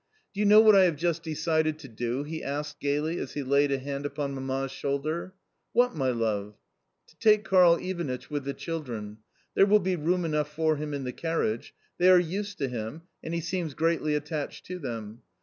[0.33, 3.43] "Do you know what I have just decided to do?" he asked gaily as he
[3.43, 5.35] laid a hand upon Mamma's shoulder.
[5.73, 6.55] "What, my love?"
[7.09, 9.19] "To take Karl Ivanitch with the children.
[9.53, 11.75] There will be room enough for him in the carriage.
[11.99, 15.21] They are used to him, and he seems greatly attached to them.